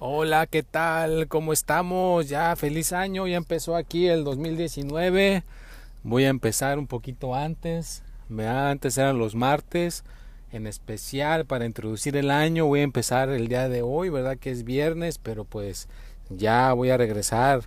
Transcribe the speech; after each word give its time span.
Hola, 0.00 0.48
¿qué 0.48 0.64
tal? 0.64 1.28
¿Cómo 1.28 1.52
estamos? 1.52 2.28
Ya 2.28 2.56
feliz 2.56 2.92
año, 2.92 3.28
ya 3.28 3.36
empezó 3.36 3.76
aquí 3.76 4.08
el 4.08 4.24
2019. 4.24 5.44
Voy 6.02 6.24
a 6.24 6.30
empezar 6.30 6.80
un 6.80 6.88
poquito 6.88 7.36
antes. 7.36 8.02
Antes 8.36 8.98
eran 8.98 9.18
los 9.18 9.36
martes. 9.36 10.02
En 10.50 10.66
especial 10.66 11.46
para 11.46 11.64
introducir 11.64 12.16
el 12.16 12.32
año 12.32 12.66
voy 12.66 12.80
a 12.80 12.82
empezar 12.82 13.28
el 13.28 13.46
día 13.46 13.68
de 13.68 13.82
hoy, 13.82 14.08
¿verdad? 14.08 14.36
Que 14.36 14.50
es 14.50 14.64
viernes, 14.64 15.18
pero 15.18 15.44
pues 15.44 15.88
ya 16.28 16.72
voy 16.72 16.90
a 16.90 16.96
regresar 16.96 17.62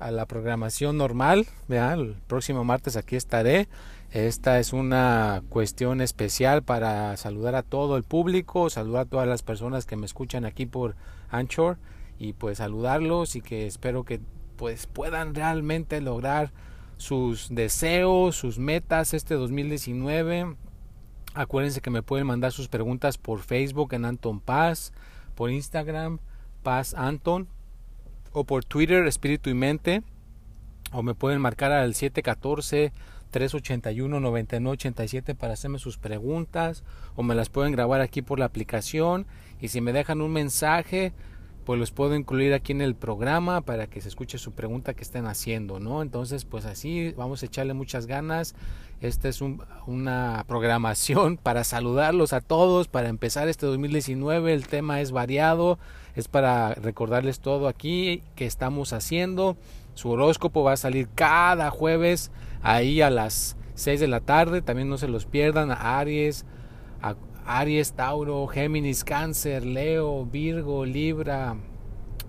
a 0.00 0.10
la 0.10 0.26
programación 0.26 0.96
normal. 0.96 1.46
Vean, 1.68 2.00
el 2.00 2.14
próximo 2.26 2.64
martes 2.64 2.96
aquí 2.96 3.16
estaré. 3.16 3.68
Esta 4.10 4.58
es 4.58 4.72
una 4.72 5.42
cuestión 5.50 6.00
especial 6.00 6.62
para 6.62 7.16
saludar 7.16 7.54
a 7.54 7.62
todo 7.62 7.96
el 7.96 8.02
público, 8.02 8.68
saludar 8.68 9.02
a 9.02 9.08
todas 9.08 9.28
las 9.28 9.42
personas 9.42 9.86
que 9.86 9.96
me 9.96 10.06
escuchan 10.06 10.44
aquí 10.44 10.66
por 10.66 10.96
Anchor 11.30 11.78
y 12.18 12.32
pues 12.32 12.58
saludarlos 12.58 13.36
y 13.36 13.40
que 13.40 13.66
espero 13.68 14.04
que 14.04 14.20
pues 14.56 14.86
puedan 14.86 15.34
realmente 15.34 16.00
lograr 16.00 16.52
sus 16.96 17.54
deseos, 17.54 18.34
sus 18.34 18.58
metas 18.58 19.14
este 19.14 19.34
2019. 19.34 20.56
Acuérdense 21.34 21.80
que 21.80 21.90
me 21.90 22.02
pueden 22.02 22.26
mandar 22.26 22.50
sus 22.50 22.66
preguntas 22.66 23.16
por 23.16 23.40
Facebook 23.40 23.94
en 23.94 24.04
Anton 24.04 24.40
Paz, 24.40 24.92
por 25.36 25.50
Instagram 25.50 26.18
Paz 26.64 26.94
Anton 26.94 27.48
o 28.32 28.44
por 28.44 28.64
Twitter 28.64 29.06
Espíritu 29.06 29.50
y 29.50 29.54
Mente 29.54 30.02
o 30.92 31.02
me 31.02 31.14
pueden 31.14 31.40
marcar 31.40 31.72
al 31.72 31.94
714 31.94 32.92
381 33.30 34.20
9987 34.20 35.34
para 35.34 35.52
hacerme 35.52 35.78
sus 35.78 35.98
preguntas 35.98 36.82
o 37.14 37.22
me 37.22 37.34
las 37.34 37.48
pueden 37.48 37.72
grabar 37.72 38.00
aquí 38.00 38.22
por 38.22 38.38
la 38.38 38.46
aplicación 38.46 39.26
y 39.60 39.68
si 39.68 39.80
me 39.80 39.92
dejan 39.92 40.20
un 40.20 40.32
mensaje 40.32 41.12
pues 41.70 41.78
los 41.78 41.92
puedo 41.92 42.16
incluir 42.16 42.52
aquí 42.52 42.72
en 42.72 42.80
el 42.80 42.96
programa 42.96 43.60
para 43.60 43.86
que 43.86 44.00
se 44.00 44.08
escuche 44.08 44.38
su 44.38 44.50
pregunta 44.50 44.92
que 44.94 45.04
estén 45.04 45.26
haciendo, 45.26 45.78
¿no? 45.78 46.02
Entonces, 46.02 46.44
pues 46.44 46.64
así 46.64 47.14
vamos 47.16 47.44
a 47.44 47.46
echarle 47.46 47.74
muchas 47.74 48.06
ganas. 48.06 48.56
Esta 49.00 49.28
es 49.28 49.40
una 49.86 50.44
programación 50.48 51.36
para 51.40 51.62
saludarlos 51.62 52.32
a 52.32 52.40
todos, 52.40 52.88
para 52.88 53.08
empezar 53.08 53.48
este 53.48 53.66
2019. 53.66 54.52
El 54.52 54.66
tema 54.66 55.00
es 55.00 55.12
variado, 55.12 55.78
es 56.16 56.26
para 56.26 56.74
recordarles 56.74 57.38
todo 57.38 57.68
aquí 57.68 58.24
que 58.34 58.46
estamos 58.46 58.92
haciendo. 58.92 59.56
Su 59.94 60.10
horóscopo 60.10 60.64
va 60.64 60.72
a 60.72 60.76
salir 60.76 61.08
cada 61.14 61.70
jueves 61.70 62.32
ahí 62.62 63.00
a 63.00 63.10
las 63.10 63.56
6 63.76 64.00
de 64.00 64.08
la 64.08 64.18
tarde. 64.18 64.60
También 64.60 64.88
no 64.88 64.98
se 64.98 65.06
los 65.06 65.24
pierdan. 65.24 65.70
A 65.70 66.00
Aries, 66.00 66.46
a 67.00 67.14
Aries, 67.46 67.92
Tauro, 67.92 68.46
Géminis, 68.46 69.04
Cáncer, 69.04 69.64
Leo, 69.64 70.26
Virgo, 70.26 70.84
Libra, 70.84 71.56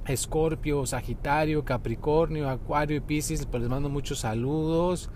Escorpio, 0.07 0.85
Sagitario, 0.85 1.63
Capricornio, 1.63 2.49
Acuario 2.49 2.97
y 2.97 3.01
Piscis. 3.01 3.45
Pues 3.45 3.61
les 3.61 3.69
mando 3.69 3.89
muchos 3.89 4.19
saludos. 4.19 5.09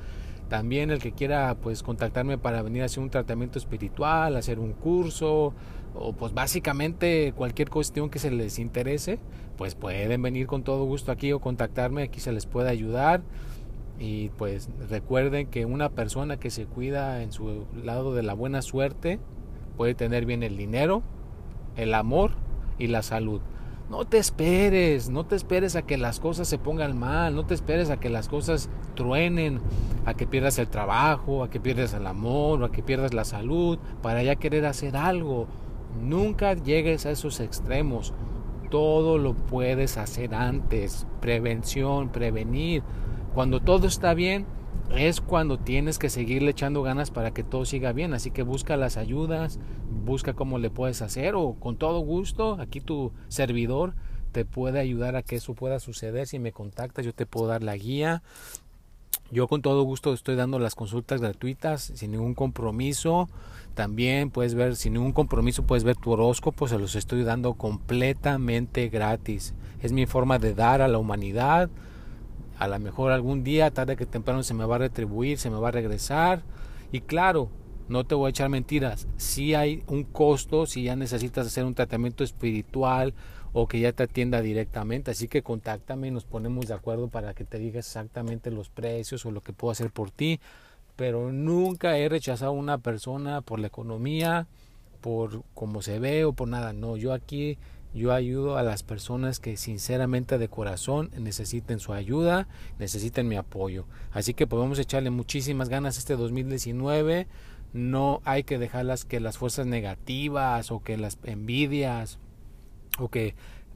También 0.49 0.91
el 0.91 0.99
que 0.99 1.11
quiera 1.11 1.55
pues 1.55 1.81
contactarme 1.81 2.37
para 2.37 2.61
venir 2.61 2.83
a 2.83 2.85
hacer 2.85 3.01
un 3.01 3.09
tratamiento 3.09 3.57
espiritual, 3.57 4.35
hacer 4.35 4.59
un 4.59 4.73
curso 4.73 5.53
o 5.95 6.13
pues 6.13 6.33
básicamente 6.33 7.33
cualquier 7.35 7.69
cuestión 7.69 8.09
que 8.09 8.19
se 8.19 8.29
les 8.29 8.59
interese, 8.59 9.17
pues 9.57 9.75
pueden 9.75 10.21
venir 10.21 10.45
con 10.45 10.63
todo 10.63 10.83
gusto 10.85 11.11
aquí 11.11 11.31
o 11.31 11.39
contactarme, 11.39 12.03
aquí 12.03 12.19
se 12.19 12.31
les 12.31 12.45
puede 12.45 12.69
ayudar. 12.69 13.23
Y 13.97 14.29
pues 14.37 14.69
recuerden 14.89 15.47
que 15.47 15.65
una 15.65 15.89
persona 15.89 16.37
que 16.37 16.51
se 16.51 16.65
cuida 16.65 17.23
en 17.23 17.31
su 17.31 17.65
lado 17.81 18.13
de 18.13 18.23
la 18.23 18.33
buena 18.33 18.61
suerte 18.61 19.19
puede 19.77 19.95
tener 19.95 20.25
bien 20.25 20.43
el 20.43 20.57
dinero, 20.57 21.03
el 21.75 21.93
amor 21.93 22.31
y 22.77 22.87
la 22.87 23.01
salud. 23.01 23.41
No 23.89 24.03
te 24.05 24.17
esperes, 24.17 25.09
no 25.09 25.25
te 25.25 25.35
esperes 25.35 25.75
a 25.75 25.83
que 25.83 25.97
las 25.97 26.19
cosas 26.19 26.47
se 26.47 26.57
pongan 26.57 26.97
mal, 26.97 27.35
no 27.35 27.45
te 27.45 27.53
esperes 27.53 27.91
a 27.91 27.97
que 27.97 28.09
las 28.09 28.27
cosas 28.27 28.67
truenen, 28.95 29.61
a 30.05 30.15
que 30.15 30.25
pierdas 30.25 30.57
el 30.57 30.67
trabajo, 30.67 31.43
a 31.43 31.51
que 31.51 31.59
pierdas 31.59 31.93
el 31.93 32.07
amor, 32.07 32.63
a 32.63 32.71
que 32.71 32.81
pierdas 32.81 33.13
la 33.13 33.25
salud, 33.25 33.77
para 34.01 34.23
ya 34.23 34.37
querer 34.37 34.65
hacer 34.65 34.97
algo. 34.97 35.47
Nunca 36.01 36.55
llegues 36.55 37.05
a 37.05 37.11
esos 37.11 37.39
extremos. 37.39 38.11
Todo 38.71 39.19
lo 39.19 39.35
puedes 39.35 39.97
hacer 39.97 40.33
antes. 40.33 41.05
Prevención, 41.21 42.09
prevenir. 42.09 42.81
Cuando 43.35 43.59
todo 43.61 43.85
está 43.85 44.15
bien, 44.15 44.47
es 44.97 45.21
cuando 45.21 45.57
tienes 45.57 45.99
que 45.99 46.09
seguirle 46.09 46.51
echando 46.51 46.81
ganas 46.81 47.11
para 47.11 47.31
que 47.31 47.43
todo 47.43 47.65
siga 47.65 47.91
bien. 47.91 48.13
Así 48.13 48.31
que 48.31 48.43
busca 48.43 48.77
las 48.77 48.97
ayudas, 48.97 49.59
busca 50.05 50.33
cómo 50.33 50.57
le 50.57 50.69
puedes 50.69 51.01
hacer 51.01 51.35
o 51.35 51.53
con 51.59 51.77
todo 51.77 51.99
gusto, 51.99 52.57
aquí 52.59 52.81
tu 52.81 53.11
servidor 53.27 53.93
te 54.31 54.45
puede 54.45 54.79
ayudar 54.79 55.15
a 55.15 55.23
que 55.23 55.37
eso 55.37 55.53
pueda 55.53 55.79
suceder. 55.79 56.27
Si 56.27 56.39
me 56.39 56.51
contactas, 56.51 57.05
yo 57.05 57.13
te 57.13 57.25
puedo 57.25 57.47
dar 57.47 57.63
la 57.63 57.77
guía. 57.77 58.21
Yo 59.31 59.47
con 59.47 59.61
todo 59.61 59.83
gusto 59.83 60.13
estoy 60.13 60.35
dando 60.35 60.59
las 60.59 60.75
consultas 60.75 61.21
gratuitas 61.21 61.91
sin 61.95 62.11
ningún 62.11 62.33
compromiso. 62.33 63.29
También 63.73 64.29
puedes 64.29 64.53
ver, 64.53 64.75
sin 64.75 64.93
ningún 64.93 65.13
compromiso, 65.13 65.63
puedes 65.63 65.83
ver 65.83 65.95
tu 65.95 66.11
horóscopo. 66.11 66.67
Se 66.67 66.77
los 66.77 66.95
estoy 66.95 67.23
dando 67.23 67.53
completamente 67.53 68.89
gratis. 68.89 69.53
Es 69.81 69.93
mi 69.93 70.05
forma 70.05 70.37
de 70.37 70.53
dar 70.53 70.81
a 70.81 70.87
la 70.87 70.97
humanidad 70.97 71.69
a 72.57 72.67
lo 72.67 72.79
mejor 72.79 73.11
algún 73.11 73.43
día, 73.43 73.71
tarde 73.71 73.95
que 73.95 74.05
temprano, 74.05 74.43
se 74.43 74.53
me 74.53 74.65
va 74.65 74.75
a 74.75 74.79
retribuir, 74.79 75.37
se 75.37 75.49
me 75.49 75.59
va 75.59 75.69
a 75.69 75.71
regresar. 75.71 76.41
Y 76.91 77.01
claro, 77.01 77.49
no 77.87 78.03
te 78.03 78.15
voy 78.15 78.27
a 78.27 78.29
echar 78.29 78.49
mentiras. 78.49 79.07
Si 79.17 79.53
hay 79.53 79.83
un 79.87 80.03
costo, 80.03 80.65
si 80.65 80.83
ya 80.83 80.95
necesitas 80.95 81.47
hacer 81.47 81.65
un 81.65 81.75
tratamiento 81.75 82.23
espiritual 82.23 83.13
o 83.53 83.67
que 83.67 83.79
ya 83.79 83.93
te 83.93 84.03
atienda 84.03 84.41
directamente. 84.41 85.11
Así 85.11 85.27
que 85.27 85.41
contáctame 85.41 86.07
y 86.07 86.11
nos 86.11 86.25
ponemos 86.25 86.67
de 86.67 86.73
acuerdo 86.73 87.07
para 87.07 87.33
que 87.33 87.45
te 87.45 87.57
diga 87.57 87.79
exactamente 87.79 88.51
los 88.51 88.69
precios 88.69 89.25
o 89.25 89.31
lo 89.31 89.41
que 89.41 89.53
puedo 89.53 89.71
hacer 89.71 89.91
por 89.91 90.11
ti. 90.11 90.39
Pero 90.95 91.31
nunca 91.31 91.97
he 91.97 92.09
rechazado 92.09 92.51
a 92.51 92.55
una 92.55 92.77
persona 92.77 93.41
por 93.41 93.59
la 93.59 93.67
economía, 93.67 94.47
por 95.01 95.43
cómo 95.53 95.81
se 95.81 95.99
ve 95.99 96.25
o 96.25 96.33
por 96.33 96.47
nada. 96.47 96.73
No, 96.73 96.97
yo 96.97 97.13
aquí 97.13 97.57
yo 97.95 98.11
ayudo 98.11 98.57
a 98.57 98.63
las 98.63 98.83
personas 98.83 99.39
que 99.39 99.55
sinceramente 99.55 100.37
de 100.37 100.49
corazón 100.49 101.11
necesiten 101.17 101.79
su 101.79 101.93
ayuda, 101.93 102.49
necesiten 102.77 103.29
mi 103.29 103.37
apoyo. 103.37 103.85
Así 104.11 104.33
que 104.33 104.47
podemos 104.47 104.79
echarle 104.79 105.11
muchísimas 105.11 105.69
ganas 105.69 105.97
este 105.97 106.17
2019. 106.17 107.27
No 107.71 108.21
hay 108.25 108.43
que 108.43 108.59
dejarlas 108.59 109.05
que 109.05 109.21
las 109.21 109.37
fuerzas 109.37 109.65
negativas 109.65 110.71
o 110.71 110.83
que 110.83 110.97
las 110.97 111.17
envidias 111.23 112.19
o 112.99 113.07
que 113.07 113.33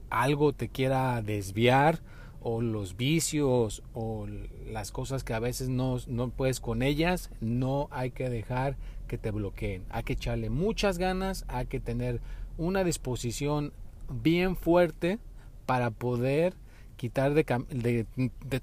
algo 0.09 0.51
te 0.51 0.67
quiera 0.67 1.21
desviar 1.21 2.01
o 2.41 2.61
los 2.61 2.97
vicios 2.97 3.83
o 3.93 4.27
las 4.69 4.91
cosas 4.91 5.23
que 5.23 5.33
a 5.33 5.39
veces 5.39 5.69
no, 5.69 5.97
no 6.07 6.29
puedes 6.29 6.59
con 6.59 6.81
ellas, 6.81 7.31
no 7.39 7.87
hay 7.91 8.11
que 8.11 8.29
dejar 8.29 8.75
que 9.07 9.17
te 9.17 9.31
bloqueen. 9.31 9.85
Hay 9.89 10.03
que 10.03 10.13
echarle 10.13 10.49
muchas 10.49 10.97
ganas, 10.97 11.45
hay 11.47 11.67
que 11.67 11.79
tener 11.79 12.19
una 12.57 12.83
disposición 12.83 13.71
bien 14.09 14.55
fuerte 14.55 15.19
para 15.65 15.91
poder 15.91 16.55
quitar 16.99 17.33
de, 17.33 18.05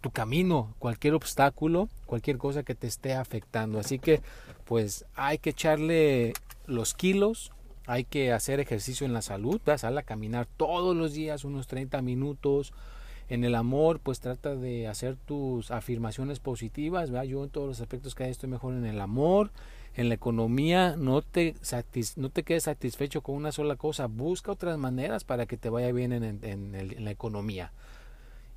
tu 0.01 0.11
camino 0.11 0.75
cualquier 0.79 1.15
obstáculo, 1.15 1.89
cualquier 2.05 2.37
cosa 2.37 2.65
que 2.65 2.75
te 2.75 2.87
esté 2.87 3.15
afectando. 3.15 3.79
Así 3.79 3.99
que 3.99 4.21
pues 4.65 5.07
hay 5.15 5.39
que 5.39 5.51
echarle 5.51 6.35
los 6.67 6.93
kilos, 6.93 7.53
hay 7.87 8.05
que 8.05 8.33
hacer 8.33 8.61
ejercicio 8.61 9.07
en 9.07 9.15
la 9.15 9.23
salud, 9.23 9.61
vas 9.65 9.85
a 9.85 10.03
caminar 10.03 10.47
todos 10.59 10.95
los 10.95 11.15
días 11.15 11.45
unos 11.45 11.67
30 11.67 12.03
minutos. 12.03 12.75
En 13.29 13.43
el 13.43 13.57
amor, 13.57 13.99
pues 13.99 14.21
trata 14.21 14.55
de 14.55 14.87
hacer 14.87 15.17
tus 15.17 15.73
afirmaciones 15.73 16.39
positivas. 16.39 17.11
Yo 17.27 17.43
en 17.43 17.51
todos 17.51 17.67
los 17.67 17.81
aspectos 17.81 18.15
que 18.15 18.23
hay 18.23 18.31
estoy 18.31 18.49
mejor 18.49 18.75
en 18.75 18.87
el 18.87 19.01
amor, 19.01 19.51
en 19.97 20.11
la 20.11 20.15
economía 20.15 20.95
no 20.97 21.23
te, 21.23 21.55
no 22.17 22.29
te 22.31 22.43
quedes 22.43 22.65
satisfecho 22.65 23.23
con 23.23 23.35
una 23.35 23.51
sola 23.51 23.77
cosa, 23.77 24.07
busca 24.07 24.53
otras 24.53 24.77
maneras 24.77 25.25
para 25.25 25.47
que 25.47 25.57
te 25.57 25.71
vaya 25.71 25.91
bien 25.91 26.13
en, 26.13 26.41
en, 26.43 27.05
la 27.05 27.11
economía. 27.11 27.73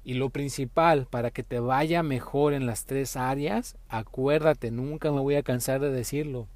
Y 0.04 0.16
lo 0.16 0.30
principal, 0.30 1.08
para 1.10 1.32
que 1.32 1.44
te 1.44 1.60
vaya 1.60 2.04
mejor 2.04 2.54
en 2.54 2.66
las 2.66 2.84
tres 2.86 3.16
áreas, 3.16 3.78
acuérdate, 3.88 4.70
nunca 4.70 5.12
me 5.12 5.22
voy 5.22 5.36
a 5.36 5.44
cansar 5.44 5.80
de 5.80 5.92
decirlo, 5.92 6.48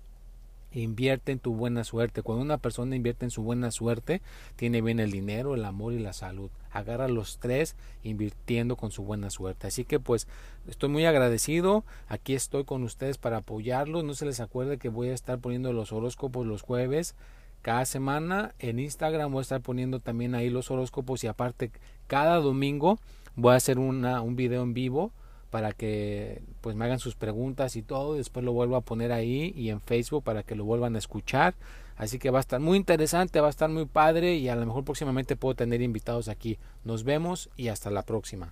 invierte 0.74 1.32
en 1.32 1.40
tu 1.40 1.54
buena 1.54 1.84
suerte. 1.84 2.22
Cuando 2.22 2.44
una 2.44 2.58
persona 2.58 2.96
invierte 2.96 3.26
en 3.26 3.32
su 3.32 3.44
buena 3.44 3.72
suerte, 3.72 4.22
tiene 4.56 4.82
bien 4.82 5.00
el 5.00 5.12
dinero, 5.12 5.56
el 5.56 5.66
amor 5.66 5.94
y 5.94 6.00
la 6.00 6.14
salud. 6.14 6.50
Agarra 6.72 7.08
los 7.08 7.38
tres 7.38 7.76
invirtiendo 8.04 8.76
con 8.76 8.92
su 8.92 9.04
buena 9.04 9.30
suerte. 9.30 9.68
Así 9.68 9.86
que 9.86 10.00
pues 10.00 10.28
estoy 10.68 10.90
muy 10.90 11.06
agradecido. 11.06 11.84
Aquí 12.08 12.34
estoy 12.34 12.64
con 12.64 12.84
ustedes 12.84 13.18
para 13.18 13.38
apoyarlos. 13.38 14.04
No 14.04 14.14
se 14.14 14.26
les 14.26 14.40
acuerde 14.40 14.78
que 14.78 14.90
voy 14.90 15.10
a 15.10 15.14
estar 15.14 15.40
poniendo 15.40 15.74
los 15.74 15.92
horóscopos 15.92 16.46
los 16.46 16.62
jueves 16.62 17.16
cada 17.62 17.86
semana. 17.86 18.54
En 18.60 18.80
Instagram 18.80 19.32
voy 19.32 19.40
a 19.40 19.42
estar 19.44 19.62
poniendo 19.62 20.00
también 20.00 20.36
ahí 20.36 20.50
los 20.50 20.72
horóscopos 20.72 21.24
y 21.24 21.28
aparte 21.28 21.72
cada 22.08 22.38
domingo 22.38 23.00
voy 23.36 23.54
a 23.54 23.58
hacer 23.58 23.80
una, 23.80 24.22
un 24.22 24.36
video 24.36 24.64
en 24.64 24.74
vivo 24.74 25.12
para 25.54 25.72
que 25.72 26.42
pues 26.62 26.76
me 26.76 26.86
hagan 26.86 26.98
sus 26.98 27.14
preguntas 27.14 27.76
y 27.76 27.84
todo, 27.84 28.16
después 28.16 28.44
lo 28.44 28.54
vuelvo 28.54 28.76
a 28.76 28.82
poner 28.82 29.12
ahí 29.12 29.54
y 29.56 29.70
en 29.70 29.82
Facebook 29.82 30.24
para 30.24 30.42
que 30.42 30.56
lo 30.56 30.64
vuelvan 30.64 30.96
a 30.96 30.98
escuchar. 30.98 31.54
Así 31.96 32.18
que 32.18 32.32
va 32.32 32.40
a 32.40 32.42
estar 32.42 32.60
muy 32.60 32.76
interesante, 32.76 33.40
va 33.40 33.46
a 33.46 33.52
estar 33.52 33.70
muy 33.70 33.86
padre 33.86 34.34
y 34.34 34.50
a 34.50 34.56
lo 34.56 34.66
mejor 34.66 34.84
próximamente 34.84 35.36
puedo 35.36 35.54
tener 35.54 35.84
invitados 35.84 36.28
aquí. 36.28 36.58
Nos 36.84 37.04
vemos 37.04 37.52
y 37.56 37.68
hasta 37.68 37.92
la 37.92 38.02
próxima. 38.02 38.52